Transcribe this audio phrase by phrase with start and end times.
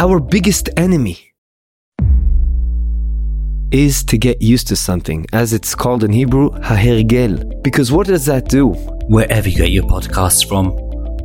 [0.00, 1.34] Our biggest enemy
[3.70, 7.62] is to get used to something, as it's called in Hebrew, hahergel.
[7.62, 8.68] Because what does that do?
[9.08, 10.68] Wherever you get your podcasts from,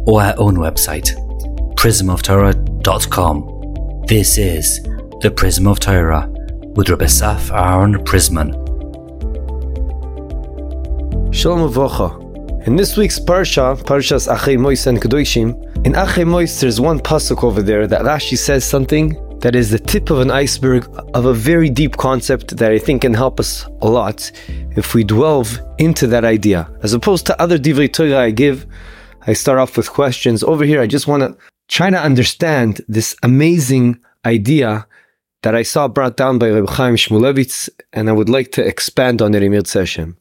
[0.05, 1.09] or our own website,
[1.75, 4.03] prismoftorah.com.
[4.07, 4.83] This is
[5.21, 6.27] the Prism of Torah
[6.75, 8.51] with Rabbi Saf Aaron Prisman.
[11.33, 12.67] Shalom Avocha.
[12.67, 15.55] In this week's Parsha, Parshas Acharei Mois and Kedoshim,
[15.85, 19.77] in Acharei Mois there's one pasuk over there that Rashi says something that is the
[19.77, 23.67] tip of an iceberg of a very deep concept that I think can help us
[23.83, 24.31] a lot
[24.75, 26.67] if we delve into that idea.
[26.81, 28.65] As opposed to other divrei Torah I give,
[29.27, 30.43] I start off with questions.
[30.43, 34.87] Over here, I just want to try to understand this amazing idea
[35.43, 39.21] that I saw brought down by Reb Chaim Shmulevitz, and I would like to expand
[39.21, 40.15] on it in Seshem.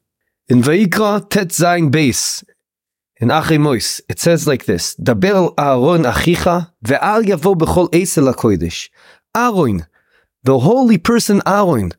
[0.48, 2.44] In Vayikra Tet Zayin Beis,
[3.24, 8.90] in Acharei Mois, it says like this: Daber Aaron achicha ve'al yavo bechol esel hakodesh.
[9.34, 9.86] Aaron,
[10.42, 11.92] the holy person Aaron,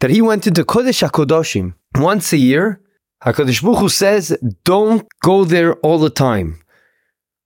[0.00, 2.80] that he went into Kodesh HaKodoshim once a year.
[3.24, 6.60] Hakadosh Baruch Hu says, don't go there all the time.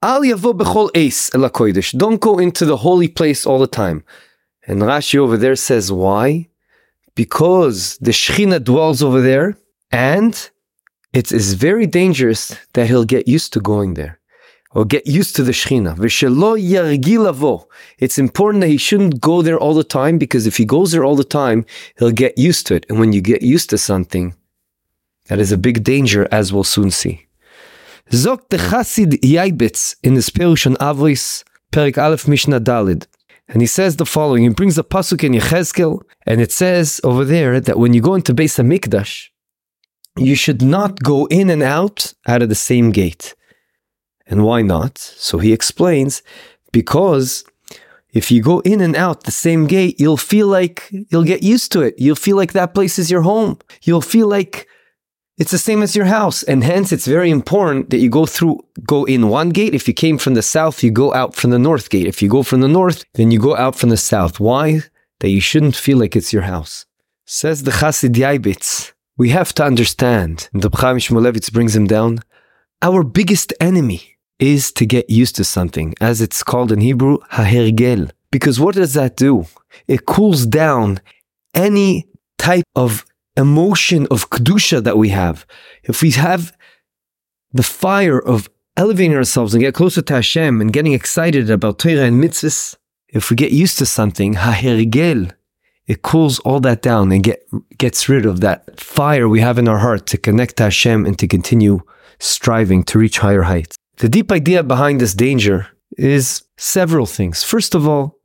[0.03, 1.97] Al yavo bechol es el hakodesh.
[1.97, 4.03] Don't go into the holy place all the time.
[4.67, 6.49] And Rashi over there says, why?
[7.15, 9.59] Because the Shechina dwells over there,
[9.91, 10.33] and
[11.13, 14.19] it is very dangerous that he'll get used to going there
[14.73, 15.97] or get used to the Shechina.
[17.99, 21.05] It's important that he shouldn't go there all the time because if he goes there
[21.05, 21.65] all the time,
[21.99, 22.87] he'll get used to it.
[22.89, 24.35] And when you get used to something,
[25.29, 27.27] that is a big danger, as we'll soon see.
[28.11, 29.15] Zok the Chassid
[30.03, 33.07] in his Perush on Avos, Perik Aleph Mishnah Dalid.
[33.49, 34.43] And he says the following.
[34.43, 38.15] He brings a pasuk in Yechezkel, and it says over there that when you go
[38.15, 39.29] into Beis Hamikdash,
[40.19, 43.35] you should not go in and out out of the same gate.
[44.27, 44.99] And why not?
[44.99, 46.23] So he explains,
[46.73, 47.45] because
[48.13, 51.73] if you go in and out the same gate, you'll feel like you'll get used
[51.73, 51.95] to it.
[51.99, 53.59] You'll feel like that place is your home.
[53.83, 54.67] You'll feel like
[55.39, 56.43] it's the same as your house.
[56.43, 59.75] And hence it's very important that you go through, go in one gate.
[59.75, 62.07] If you came from the south, you go out from the north gate.
[62.07, 64.41] If you go from the north, then you go out from the south.
[64.41, 64.81] Why?
[65.21, 66.87] That you shouldn't feel like it's your house.
[67.25, 72.21] Says the Chassid Yaavetz, we have to understand, and the Chaim Shmulevitz brings him down,
[72.81, 78.13] our biggest enemy is to get used to something, as it's called in Hebrew, hahergel.
[78.31, 79.47] Because what does that do?
[79.89, 81.01] It cools down
[81.53, 82.07] any
[82.39, 83.05] type of
[83.37, 85.45] emotion of kedusha that we have.
[85.83, 86.57] If we have
[87.53, 92.05] the fire of elevating ourselves and get closer to Hashem and getting excited about Torah
[92.05, 92.77] and mitzvahs,
[93.09, 95.33] if we get used to something, hahergel,
[95.89, 97.43] it cools all that down and get,
[97.79, 101.19] gets rid of that fire we have in our heart to connect to Hashem and
[101.19, 101.81] to continue
[102.21, 103.77] striving to reach higher heights.
[103.97, 107.43] The deep idea behind this danger is several things.
[107.43, 108.19] First of all,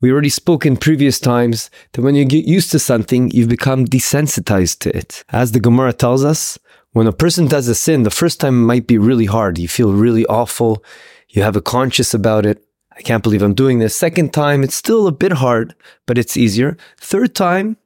[0.00, 3.86] we already spoke in previous times that when you get used to something, you've become
[3.86, 5.24] desensitized to it.
[5.30, 6.58] As the Gemara tells us,
[6.92, 9.58] when a person does a sin, the first time it might be really hard.
[9.58, 10.84] You feel really awful.
[11.28, 12.65] You have a conscience about it.
[12.96, 13.94] I can't believe I'm doing this.
[13.94, 15.74] Second time, it's still a bit hard,
[16.06, 16.76] but it's easier.
[16.98, 17.76] Third time,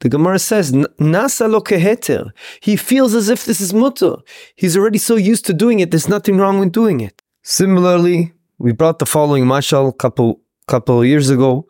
[0.00, 2.30] the Gemara says, Nasa lo keheter.
[2.60, 4.16] He feels as if this is mutter.
[4.54, 7.22] He's already so used to doing it, there's nothing wrong with doing it.
[7.42, 11.66] Similarly, we brought the following mashal a couple, couple years ago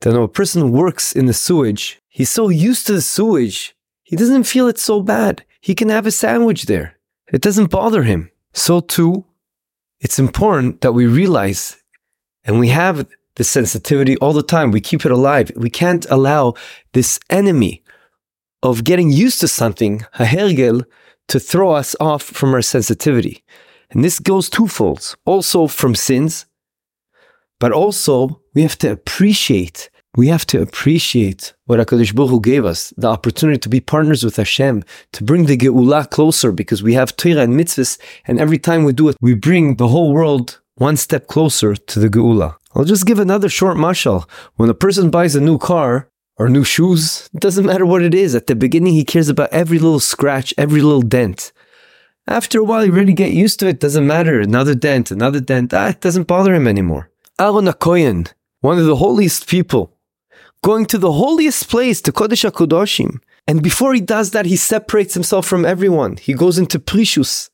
[0.00, 4.44] that a person works in the sewage, he's so used to the sewage, he doesn't
[4.44, 5.44] feel it so bad.
[5.60, 6.96] He can have a sandwich there.
[7.32, 8.30] It doesn't bother him.
[8.52, 9.24] So too,
[10.00, 11.82] it's important that we realize
[12.46, 14.70] and we have this sensitivity all the time.
[14.70, 15.50] We keep it alive.
[15.56, 16.54] We can't allow
[16.92, 17.82] this enemy
[18.62, 20.84] of getting used to something, a hergel,
[21.28, 23.44] to throw us off from our sensitivity.
[23.90, 25.16] And this goes twofold.
[25.24, 26.46] Also from sins,
[27.60, 32.64] but also we have to appreciate we have to appreciate what HaKadosh Baruch Hu gave
[32.64, 34.82] us, the opportunity to be partners with Hashem,
[35.12, 38.94] to bring the Geulah closer because we have Torah and mitzvahs, and every time we
[38.94, 42.56] do it, we bring the whole world one step closer to the Geula.
[42.74, 44.28] I'll just give another short mashal.
[44.56, 48.14] When a person buys a new car or new shoes, it doesn't matter what it
[48.14, 48.34] is.
[48.34, 51.52] At the beginning, he cares about every little scratch, every little dent.
[52.28, 53.80] After a while, you really get used to it.
[53.80, 54.40] Doesn't matter.
[54.40, 55.72] Another dent, another dent.
[55.72, 57.10] Ah, it doesn't bother him anymore.
[57.38, 59.96] Aaron HaKoyen, one of the holiest people,
[60.62, 63.20] going to the holiest place, to Kodesh HaKodoshim.
[63.46, 66.16] And before he does that, he separates himself from everyone.
[66.16, 67.48] He goes into Prishus.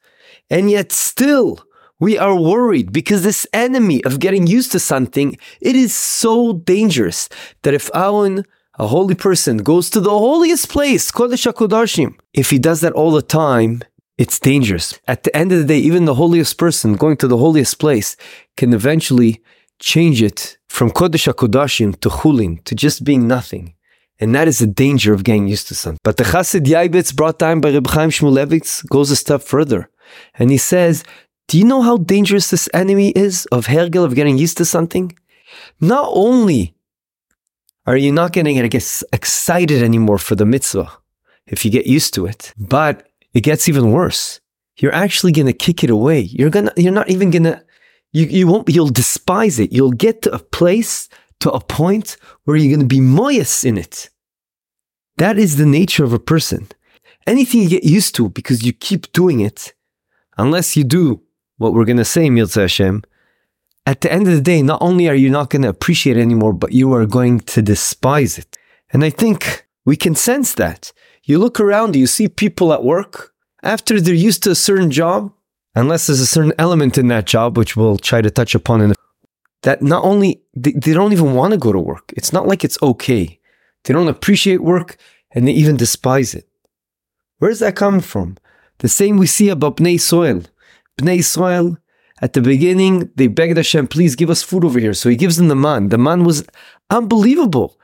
[0.48, 1.62] And yet still,
[2.02, 7.28] we are worried because this enemy of getting used to something, it is so dangerous
[7.62, 8.44] that if Aaron,
[8.76, 13.12] a holy person, goes to the holiest place, Kodesh HaKodashim, if he does that all
[13.12, 13.82] the time,
[14.18, 14.98] it's dangerous.
[15.06, 18.16] At the end of the day, even the holiest person going to the holiest place
[18.56, 19.40] can eventually
[19.78, 23.74] change it from Kodesh HaKodashim to Chulin, to just being nothing.
[24.18, 26.00] And that is the danger of getting used to something.
[26.02, 29.88] But the Chassid Yaavetz brought down by Reb Chaim Shmulevitz goes a step further.
[30.34, 31.04] And he says,
[31.48, 35.16] do you know how dangerous this enemy is of Hergel, of getting used to something?
[35.80, 36.74] Not only
[37.86, 40.90] are you not to get excited anymore for the mitzvah
[41.46, 44.40] if you get used to it, but it gets even worse.
[44.76, 46.20] You're actually going to kick it away.
[46.20, 47.62] You're gonna, you're not even to,
[48.12, 49.72] you, you won't, you'll despise it.
[49.72, 51.08] You'll get to a place,
[51.40, 54.08] to a point where you're going to be moyas in it.
[55.16, 56.68] That is the nature of a person.
[57.26, 59.74] Anything you get used to because you keep doing it,
[60.38, 61.22] unless you do
[61.58, 63.02] what we're going to say, Mirza Hashem,
[63.84, 66.20] at the end of the day, not only are you not going to appreciate it
[66.20, 68.58] anymore, but you are going to despise it.
[68.92, 70.92] And I think we can sense that.
[71.24, 73.32] You look around, you see people at work,
[73.62, 75.32] after they're used to a certain job,
[75.74, 78.90] unless there's a certain element in that job, which we'll try to touch upon in
[78.92, 78.94] a,
[79.62, 82.12] that not only, they, they don't even want to go to work.
[82.16, 83.40] It's not like it's okay.
[83.84, 84.96] They don't appreciate work
[85.32, 86.48] and they even despise it.
[87.38, 88.36] Where's that coming from?
[88.78, 90.42] The same we see about Bnei Soil.
[91.00, 91.76] Bnei Israel,
[92.20, 94.94] at the beginning, they begged Hashem, please give us food over here.
[94.94, 95.88] So he gives them the man.
[95.88, 96.44] The man was
[96.88, 97.78] unbelievable.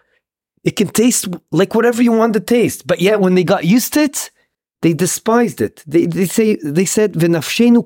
[0.63, 2.87] It can taste like whatever you want to taste.
[2.87, 4.31] But yet when they got used to it,
[4.83, 5.83] they despised it.
[5.87, 7.83] They, they say they said, belechem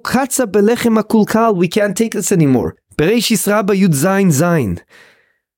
[1.03, 2.77] akulkal, we can't take this anymore.
[2.99, 4.83] Rabba Yud Zain Zain.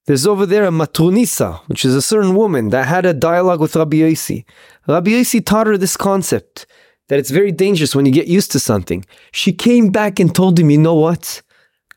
[0.06, 3.74] There's over there a matronisa, which is a certain woman that had a dialogue with
[3.74, 4.44] Rabbi Yossi.
[4.86, 6.66] Rabbi Yossi taught her this concept
[7.08, 9.04] that it's very dangerous when you get used to something.
[9.32, 11.42] She came back and told him, You know what?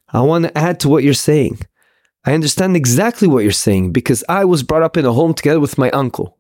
[0.09, 1.59] I want to add to what you're saying.
[2.25, 5.59] I understand exactly what you're saying because I was brought up in a home together
[5.59, 6.37] with my uncle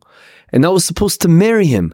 [0.51, 1.93] and I was supposed to marry him,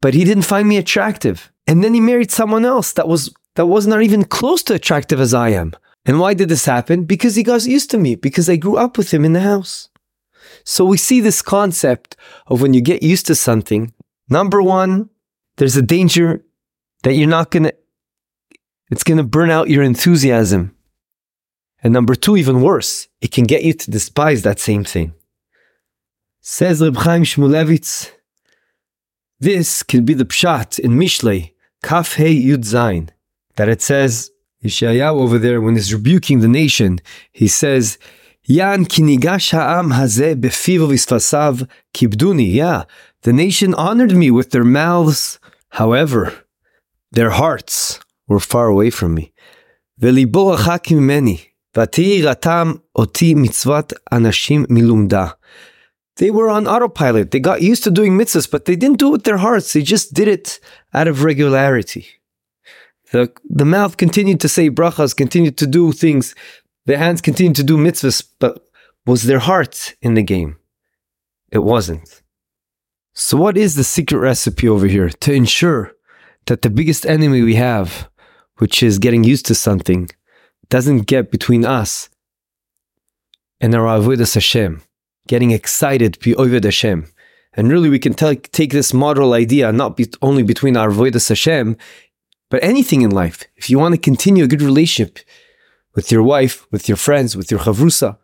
[0.00, 1.50] but he didn't find me attractive.
[1.66, 5.20] And then he married someone else that was that was not even close to attractive
[5.20, 5.72] as I am.
[6.06, 7.04] And why did this happen?
[7.04, 9.88] Because he got used to me, because I grew up with him in the house.
[10.64, 12.16] So we see this concept
[12.46, 13.94] of when you get used to something,
[14.28, 15.08] number one,
[15.56, 16.44] there's a danger
[17.02, 17.74] that you're not going to,
[18.90, 20.74] it's going to burn out your enthusiasm.
[21.82, 25.14] And number two, even worse, it can get you to despise that same thing.
[26.40, 28.10] Says Reb Chaim Shmulevitz,
[29.40, 31.52] this can be the pshat in Mishlei,
[31.82, 33.10] Kaf Hey Yud Zayin,
[33.56, 34.30] that it says,
[34.64, 37.00] Yeshayahu over there, when he's rebuking the nation,
[37.32, 37.98] he says,
[38.44, 42.52] Yan kinigash ha'am hazeh befiv visfasav kibduni.
[42.52, 42.84] Yeah,
[43.22, 45.38] the nation honored me with their mouths
[45.73, 46.45] However,
[47.11, 49.31] their hearts were far away from me.
[49.99, 51.37] וליבו רחק ממני,
[51.77, 55.27] ותהי ראתם אותי מצוות אנשים מלומדה.
[56.19, 57.31] They were on autopilot.
[57.31, 59.71] They got used to doing mitzvahs, but they didn't do it with their hearts.
[59.71, 60.59] They just did it
[60.93, 62.05] out of regularity.
[63.11, 66.35] The, the mouth continued to say brachas, continued to do things.
[66.85, 68.53] The hands continued to do mitzvahs, but
[69.05, 70.57] was their heart in the game?
[71.51, 72.21] It wasn't.
[73.16, 75.92] So, what is the secret recipe over here to ensure
[76.46, 78.10] that the biggest enemy we have,
[78.56, 80.10] which is getting used to something,
[80.68, 82.08] doesn't get between us
[83.60, 84.82] and our avodas Hashem,
[85.28, 87.06] getting excited be oved Hashem,
[87.52, 91.28] and really we can t- take this model idea not be- only between our avodas
[91.28, 91.76] Hashem,
[92.50, 93.44] but anything in life.
[93.54, 95.20] If you want to continue a good relationship
[95.94, 98.18] with your wife, with your friends, with your chavrusa,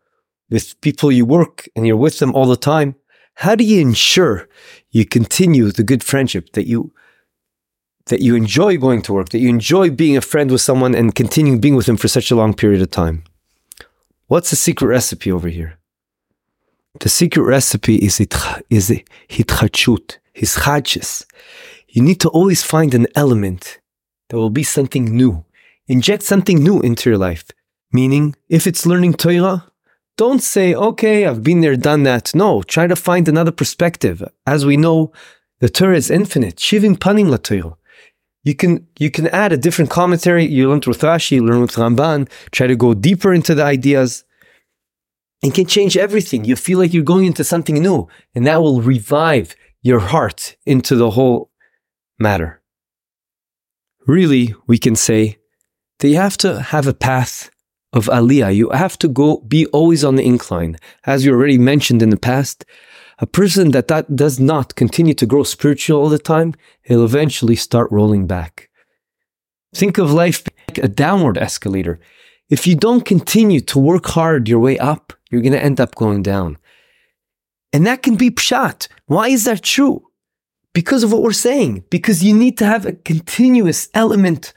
[0.50, 2.96] with people you work and you're with them all the time,
[3.34, 4.48] how do you ensure
[4.90, 6.92] you continue the good friendship that you
[8.06, 11.14] that you enjoy going to work, that you enjoy being a friend with someone and
[11.14, 13.22] continuing being with them for such a long period of time?
[14.26, 15.78] What's the secret recipe over here?
[16.98, 18.34] The secret recipe is it
[18.68, 18.90] is
[19.28, 20.56] hitchachut, his
[21.88, 23.78] You need to always find an element
[24.28, 25.44] that will be something new.
[25.86, 27.44] Inject something new into your life.
[27.92, 29.69] Meaning, if it's learning Torah,
[30.20, 32.34] don't say, okay, I've been there, done that.
[32.34, 34.22] No, try to find another perspective.
[34.46, 35.12] As we know,
[35.60, 36.56] the Torah is infinite.
[36.56, 37.38] Shivim panim la
[38.44, 40.44] You can, you can add a different commentary.
[40.44, 44.24] You learn with Rashi, you learn with Ramban, try to go deeper into the ideas.
[45.42, 46.44] It can change everything.
[46.44, 50.96] You feel like you're going into something new, and that will revive your heart into
[50.96, 51.50] the whole
[52.18, 52.60] matter.
[54.06, 55.38] Really, we can say
[56.00, 57.49] that you have to have a path
[57.92, 58.54] of aliyah.
[58.54, 60.76] You have to go be always on the incline.
[61.04, 62.64] As you already mentioned in the past,
[63.18, 67.56] a person that, that does not continue to grow spiritual all the time, he'll eventually
[67.56, 68.70] start rolling back.
[69.74, 72.00] Think of life like a downward escalator.
[72.48, 75.94] If you don't continue to work hard your way up, you're going to end up
[75.94, 76.58] going down.
[77.72, 78.88] And that can be pshat.
[79.06, 80.08] Why is that true?
[80.72, 81.84] Because of what we're saying.
[81.90, 84.52] Because you need to have a continuous element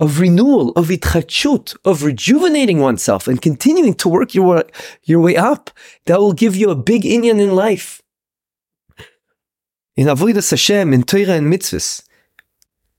[0.00, 4.64] of renewal, of itchachut, of rejuvenating oneself and continuing to work your
[5.04, 5.70] your way up,
[6.06, 8.00] that will give you a big inyan in life.
[9.96, 12.04] In Avodas Hashem, in Torah and mitzvahs.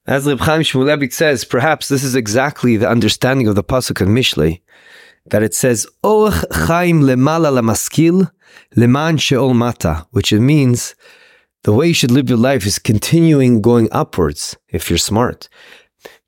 [0.06, 4.10] As Reb Chaim Shmulevitz says, perhaps this is exactly the understanding of the pasuk in
[4.10, 4.62] Mishlei,
[5.28, 8.32] that it says, "Orach Chaim lemala lamaskil
[8.76, 10.96] leman sheol mata," which it means
[11.64, 15.48] the way you should live your life is continuing going upwards if you're smart.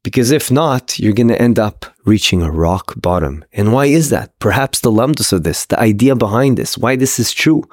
[0.03, 3.45] Because if not, you're going to end up reaching a rock bottom.
[3.53, 4.37] And why is that?
[4.39, 7.63] Perhaps the lumdus of this, the idea behind this, why this is true,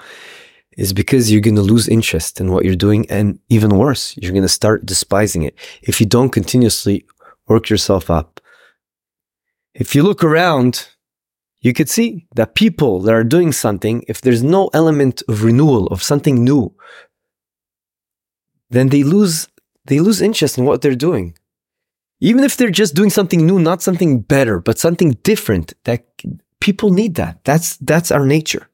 [0.77, 3.11] is because you're going to lose interest in what you're doing.
[3.11, 7.07] And even worse, you're going to start despising it if you don't continuously
[7.47, 8.41] work yourself up.
[9.75, 10.89] If you look around,
[11.61, 15.87] you could see that people that are doing something, if there's no element of renewal,
[15.87, 16.75] of something new,
[18.71, 19.49] then they lose
[19.87, 21.35] they lose interest in what they're doing.
[22.21, 26.05] Even if they're just doing something new, not something better, but something different, that
[26.61, 27.45] people need that.
[27.45, 28.69] That's that's our nature.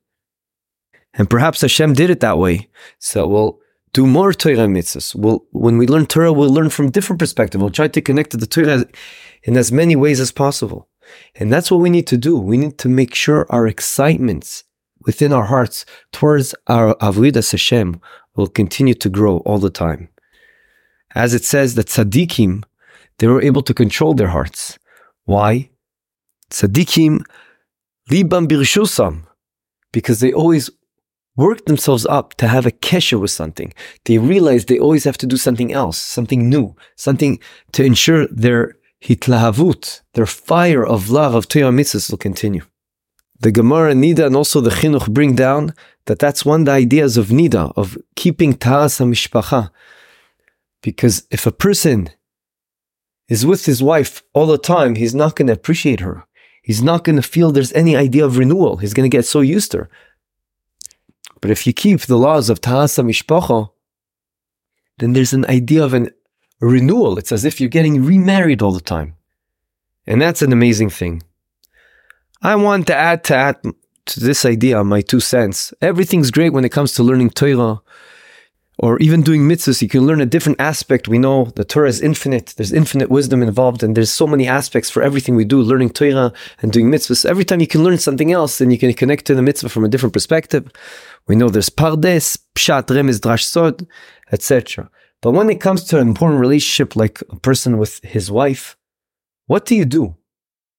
[1.13, 2.69] And perhaps Hashem did it that way.
[2.99, 3.61] So we'll
[3.93, 5.15] do more Torah mitzvahs.
[5.15, 7.61] We'll, when we learn Torah, we'll learn from different perspective.
[7.61, 8.85] We'll try to connect to the Torah
[9.45, 10.89] in as many ways as possible.
[11.37, 12.37] And that's what we need to do.
[12.37, 14.65] We need to make sure our excitements
[15.07, 18.01] within our hearts towards our Avodas Hashem
[18.35, 20.09] will continue to grow all the time.
[21.15, 22.65] As it says that tzaddikim,
[23.19, 24.79] they were able to control their hearts.
[25.25, 25.71] Why?
[26.51, 27.25] Tzaddikim
[28.11, 29.25] libam birshusam,
[29.93, 30.71] because they always
[31.37, 33.73] work themselves up to have a kesha with something.
[34.05, 37.41] They realize they always have to do something else, something new, something
[37.73, 42.63] to ensure their hitlahavut, their fire of love of Torah mitzvahs will continue.
[43.41, 45.75] The Gemara Nida and also the Chinuch bring down
[46.07, 49.71] that that's one of the ideas of Nida, of keeping Taharas HaMishpacha.
[50.83, 52.11] Because if a person
[53.29, 56.25] is with his wife all the time, he's not going to appreciate her.
[56.63, 58.79] He's not going to feel there's any idea of renewal.
[58.79, 59.91] He's going to get so used to her.
[61.41, 63.71] But if you keep the laws of Taharas HaMishpacha,
[64.99, 66.11] then there's an idea of a
[66.61, 67.19] renewal.
[67.19, 69.15] It's as if you're getting remarried all the time.
[70.07, 71.23] And that's an amazing thing.
[72.43, 73.57] I want to add to, add
[74.07, 75.75] to this idea my two cents.
[75.81, 77.81] Everything's great when it comes to learning Torah
[78.79, 79.83] or even doing mitzvahs.
[79.83, 81.09] You can learn a different aspect.
[81.09, 82.55] We know the Torah is infinite.
[82.57, 85.61] There's infinite wisdom involved, and there's so many aspects for everything we do.
[85.61, 87.25] Learning Torah and doing mitzvahs.
[87.25, 89.85] Every time you can learn something else, then you can connect to the mitzvah from
[89.85, 90.71] a different perspective.
[91.27, 93.87] We know there's pardes, pshat, remez, drash, sod,
[94.33, 94.91] etc.
[95.23, 98.77] But when it comes to an important relationship like a person with his wife,
[99.47, 100.17] what do you do?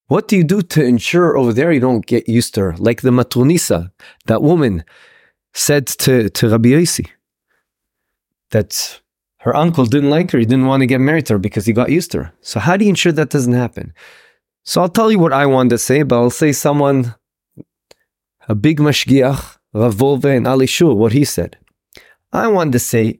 [0.07, 2.75] What do you do to ensure over there you don't get used to her?
[2.77, 3.91] Like the Matronisa,
[4.27, 4.83] that woman
[5.55, 7.09] said to, to Rabbi Yossi
[8.51, 9.01] that
[9.39, 10.39] her uncle didn't like her.
[10.39, 12.33] He didn't want to get married to her because he got used to her.
[12.41, 13.93] So how do you ensure that doesn't happen?
[14.63, 17.15] So I'll tell you what I want to say, but I'll say someone,
[18.49, 21.57] a big mashgiach, Rav Wolbe and Alei Shur, what he said.
[22.33, 23.19] I want to say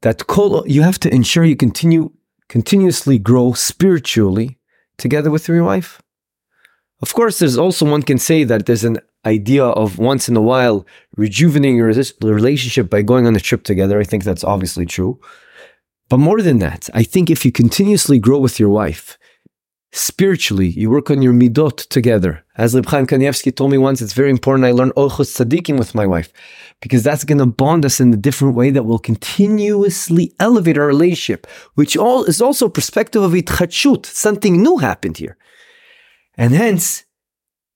[0.00, 2.12] that kol, you have to ensure you continue
[2.48, 4.58] continuously grow spiritually
[4.98, 6.01] together with your wife.
[7.02, 10.40] Of course, there's also one can say that there's an idea of once in a
[10.40, 11.92] while rejuvenating your
[12.22, 13.98] relationship by going on a trip together.
[13.98, 15.20] I think that's obviously true.
[16.08, 19.18] But more than that, I think if you continuously grow with your wife,
[19.92, 22.44] spiritually, you work on your midot together.
[22.56, 25.94] As Reb Chaim Kanievsky told me once, it's very important I learn Orchos Tzaddikim with
[25.94, 26.32] my wife
[26.80, 30.86] because that's going to bond us in a different way that will continuously elevate our
[30.86, 34.06] relationship, which all is also perspective of itchachut.
[34.06, 35.36] Something new happened here.
[36.36, 37.04] And hence,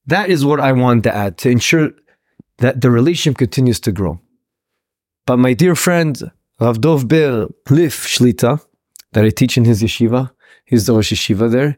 [0.07, 1.91] that is what I want to add to ensure
[2.59, 4.21] that the relationship continues to grow.
[5.27, 8.65] But my dear friend, Rav Dov Ber Lif Shlita,
[9.13, 10.31] that I teach in his yeshiva,
[10.65, 11.77] he's the Rosh Yeshiva there,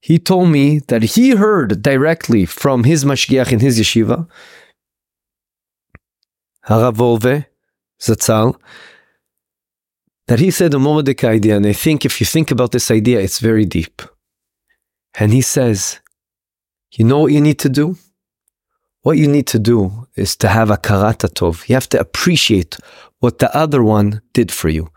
[0.00, 4.28] he told me that he heard directly from his mashgiach in his yeshiva,
[6.66, 7.46] Harav Wolbe,
[8.00, 8.56] Zatzal,
[10.26, 13.18] that he said a Momadek idea, and I think if you think about this idea,
[13.20, 14.02] it's very deep.
[15.18, 16.00] And he says,
[16.92, 17.96] you know what you need to do?
[19.02, 21.68] What you need to do is to have a karata tov.
[21.68, 22.76] You have to appreciate
[23.20, 24.90] what the other one did for you.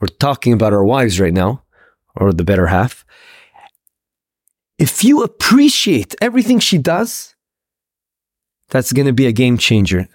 [0.00, 1.62] We're talking about our wives right now,
[2.16, 3.04] or the better half.
[4.78, 7.34] If you appreciate everything she does,
[8.68, 10.08] that's going to be a game changer.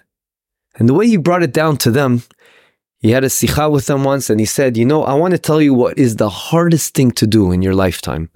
[0.76, 2.22] And the way he brought it down to them,
[2.98, 5.38] he had a sikha with them once and he said, You know, I want to
[5.38, 8.30] tell you what is the hardest thing to do in your lifetime.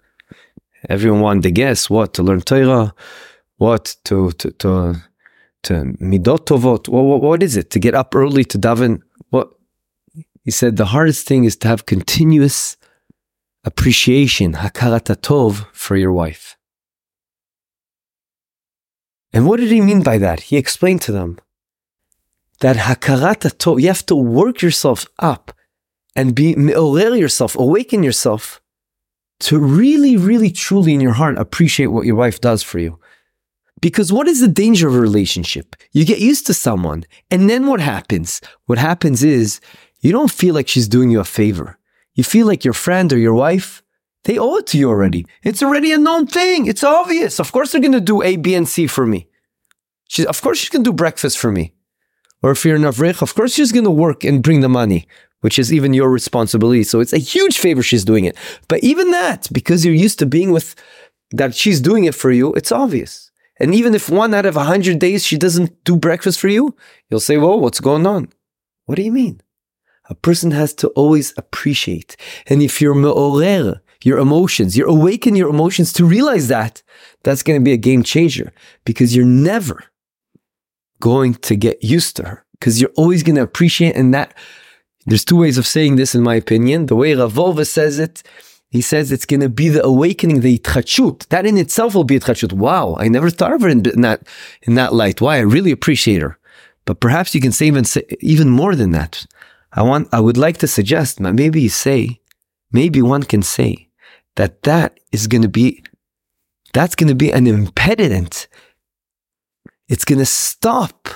[0.89, 2.95] Everyone wanted to guess what to learn Torah,
[3.57, 5.03] what to to to
[5.65, 6.89] to midot tovot.
[6.89, 9.03] What, what, what is it to get up early to daven?
[9.31, 9.53] What
[10.45, 12.77] he said the hardest thing is to have continuous
[13.65, 16.57] appreciation, hakarat tov, for your wife.
[19.33, 20.41] And what did he mean by that?
[20.41, 21.39] He explained to them
[22.61, 25.53] that hakarat tov, you have to work yourself up
[26.17, 28.62] and be me'orer yourself, awaken yourself
[29.43, 32.99] to really, really, truly in your heart appreciate what your wife does for you.
[33.81, 35.75] Because what is the danger of a relationship?
[35.91, 38.41] You get used to someone, and then what happens?
[38.67, 39.61] What happens is
[40.01, 41.79] you don't feel like she's doing you a favor.
[42.15, 43.83] You feel like your friend or your wife,
[44.25, 45.27] they owe it to you already.
[45.43, 46.67] It's already a known thing.
[46.67, 47.41] It's obvious.
[47.41, 49.29] Of course, they're going to do A, B, and C for me.
[50.09, 51.75] She, of course, she's going to do breakfast for me.
[52.43, 55.09] Or if you're an avrich, of course, she's going to work and bring the money,
[55.43, 56.83] which is even your responsibility.
[56.83, 58.37] So it's a huge favor she's doing it.
[58.69, 60.75] But even that, because you're used to being with
[61.33, 63.31] that she's doing it for you, it's obvious.
[63.61, 66.75] And even if one out of a hundred days she doesn't do breakfast for you,
[67.11, 68.29] you'll say, well, what's going on?
[68.87, 69.41] What do you mean?
[70.09, 72.17] A person has to always appreciate.
[72.47, 76.83] And if you're me'orer, your emotions, you awaken your emotions to realize that,
[77.23, 78.53] that's going to be a game changer
[78.85, 79.85] because you're never
[81.01, 84.35] going to get used to her because you're always going to appreciate and that
[85.07, 86.87] there's two ways of saying this in my opinion.
[86.87, 88.23] The way Rav Wolbe says it
[88.73, 91.29] he says it's going to be the awakening, the itchachut.
[91.29, 92.55] That in itself will be itchachut.
[92.55, 94.27] Wow, I never thought of her in, that
[94.63, 95.21] in that light.
[95.21, 95.37] Why?
[95.37, 96.39] I really appreciate her.
[96.87, 97.85] But perhaps you can say even
[98.21, 99.27] even more than that.
[99.75, 100.09] I want.
[100.11, 101.21] I would like to suggest.
[101.21, 102.21] Maybe you say,
[102.73, 103.89] maybe one can say
[104.37, 105.85] that that is going to be,
[106.73, 108.49] that's going to be an impediment.
[109.87, 111.11] It's going to stop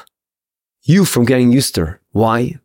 [0.83, 2.01] you from getting used to her.
[2.13, 2.61] Why?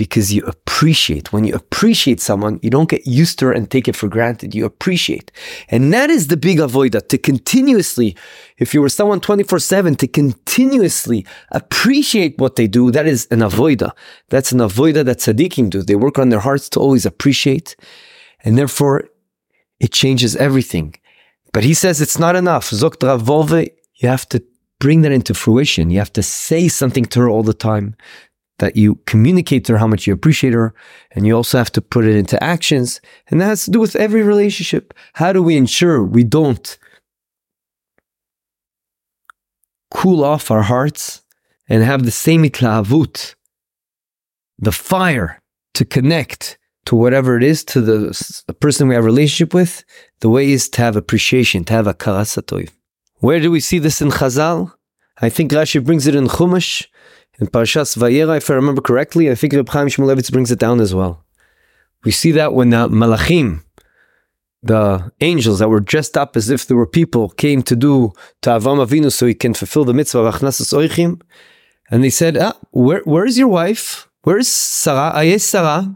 [0.00, 1.30] Because you appreciate.
[1.30, 4.54] When you appreciate someone, you don't get used to her and take it for granted.
[4.54, 5.30] You appreciate.
[5.68, 8.16] And that is the big avoida to continuously,
[8.56, 12.90] if you were someone 24 7, to continuously appreciate what they do.
[12.90, 13.90] That is an avoida.
[14.30, 15.82] That's an avoida that tzaddikim do.
[15.82, 17.76] They work on their hearts to always appreciate.
[18.42, 19.10] And therefore,
[19.80, 20.94] it changes everything.
[21.52, 22.70] But he says it's not enough.
[22.70, 24.42] Wolbe, you have to
[24.78, 25.90] bring that into fruition.
[25.90, 27.96] You have to say something to her all the time
[28.60, 30.72] that you communicate to her how much you appreciate her,
[31.10, 33.00] and you also have to put it into actions.
[33.28, 34.94] And that has to do with every relationship.
[35.14, 36.78] How do we ensure we don't
[39.90, 41.22] cool off our hearts
[41.68, 43.34] and have the same itlahavut,
[44.58, 45.40] the fire
[45.74, 49.84] to connect to whatever it is to the, the person we have a relationship with?
[50.20, 52.70] The way is to have appreciation, to have a karasatoiv.
[53.16, 54.72] Where do we see this in Chazal?
[55.22, 56.86] I think Rashi brings it in Chumash
[57.40, 60.80] in Parshas Vayera, if I remember correctly, I think Reb Chaim Shmulevitz brings it down
[60.80, 61.24] as well.
[62.04, 63.62] We see that when the Malachim,
[64.62, 68.84] the angels that were dressed up as if they were people, came to do Ta'avam
[68.86, 71.20] Avinu so he can fulfill the mitzvah of Achnasas Oichim,
[71.90, 74.08] and they said, ah, where, where is your wife?
[74.22, 75.12] Where is Sarah?
[75.14, 75.94] Ayes Sarah?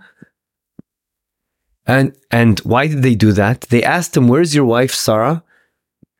[1.87, 3.63] And, and why did they do that?
[3.63, 5.45] They asked him, where's your wife, Sarah?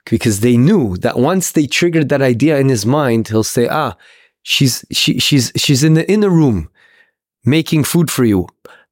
[0.05, 3.97] Because they knew that once they triggered that idea in his mind, he'll say, ah,
[4.45, 6.71] she's she she's she's in the inner room
[7.45, 8.47] making food for you.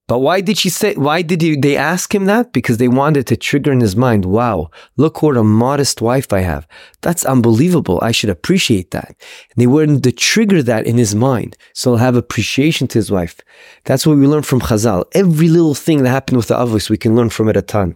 [0.08, 2.52] But why did she say why did he, they ask him that?
[2.52, 6.40] Because they wanted to trigger in his mind, wow, look what a modest wife I
[6.40, 6.66] have.
[7.02, 8.00] That's unbelievable.
[8.02, 9.08] I should appreciate that.
[9.08, 11.56] And they wanted to trigger that in his mind.
[11.72, 13.40] So he'll have appreciation to his wife.
[13.84, 15.04] That's what we learn from Chazal.
[15.12, 17.94] Every little thing that happened with the Avos, we can learn from it a ton.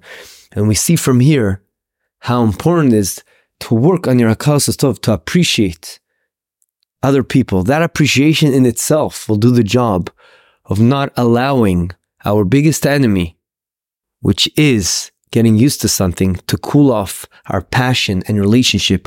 [0.53, 1.61] And we see from here
[2.21, 3.23] how important it is
[3.61, 5.99] to work on your Akal Tov, to appreciate
[7.07, 10.11] other people, that appreciation in itself will do the job
[10.65, 11.93] of not allowing
[12.25, 13.39] our biggest enemy,
[14.21, 19.07] which is getting used to something, to cool off our passion and relationship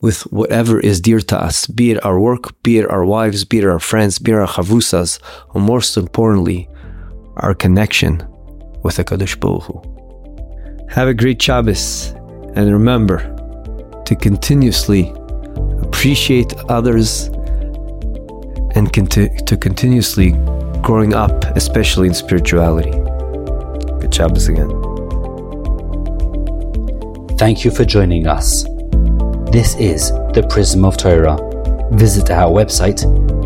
[0.00, 3.58] with whatever is dear to us, be it our work, be it our wives, be
[3.58, 5.18] it our friends, be it our chavrusas,
[5.52, 6.68] or most importantly,
[7.36, 8.22] our connection
[8.84, 9.04] with the
[9.40, 10.86] Baruch Hu.
[10.90, 12.12] Have a great Shabbos,
[12.54, 13.18] and remember
[14.06, 15.12] to continuously
[15.92, 17.26] appreciate others
[18.74, 20.32] and conti- to continuously
[20.80, 22.90] growing up, especially in spirituality.
[24.00, 24.70] Good Shabbos again.
[27.36, 28.64] Thank you for joining us.
[29.52, 31.36] This is the Prism of Torah.
[31.92, 33.02] Visit our website,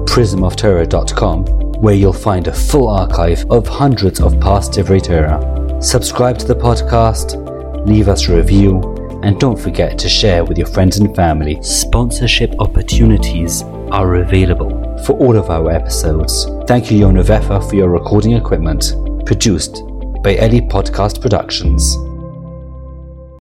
[0.06, 1.46] prismoftorah.com,
[1.82, 5.82] where you'll find a full archive of hundreds of past Divrei Torah.
[5.82, 7.34] Subscribe to the podcast,
[7.86, 8.95] leave us a review,
[9.26, 11.60] and don't forget to share with your friends and family.
[11.60, 14.70] Sponsorship opportunities are available
[15.04, 16.44] for all of our episodes.
[16.68, 18.94] Thank you, Yona Vefa, for your recording equipment.
[19.26, 19.82] Produced
[20.22, 21.96] by Ellie Podcast Productions.